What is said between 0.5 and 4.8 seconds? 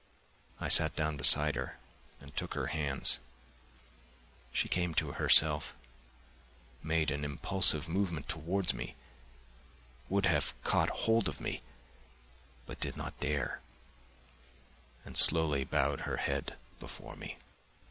I sat down beside her and took her hands; she